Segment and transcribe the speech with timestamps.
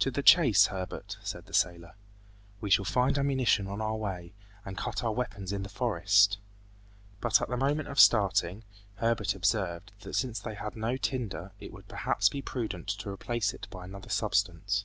[0.00, 1.94] "To the chase, Herbert," said the sailor.
[2.60, 6.36] "We shall find ammunition on our way, and cut our weapons in the forest."
[7.22, 8.64] But at the moment of starting,
[8.96, 13.54] Herbert observed, that since they had no tinder, it would perhaps be prudent to replace
[13.54, 14.84] it by another substance.